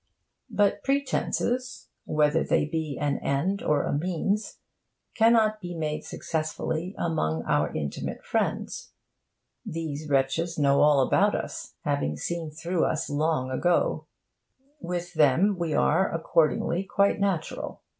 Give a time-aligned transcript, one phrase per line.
[0.49, 4.57] But pretences, whether they be an end or a means,
[5.13, 8.93] cannot be made successfully among our intimate friends.
[9.63, 14.07] These wretches know all about us have seen through us long ago.
[14.79, 17.83] With them we are, accordingly, quite natural.